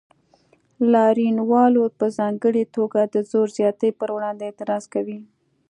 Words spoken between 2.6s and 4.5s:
توګه د زور زیاتي پر وړاندې